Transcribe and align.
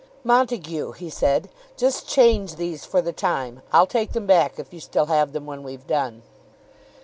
"Montague," 0.23 0.93
he 0.93 1.11
said, 1.11 1.47
"just 1.77 2.07
change 2.07 2.55
these 2.55 2.85
for 2.85 3.03
the 3.03 3.13
time. 3.13 3.61
I'll 3.71 3.85
take 3.85 4.13
them 4.13 4.25
back, 4.25 4.57
if 4.57 4.73
you 4.73 4.79
still 4.79 5.05
have 5.05 5.31
them 5.31 5.45
when 5.45 5.61
we've 5.61 5.85
done." 5.85 6.23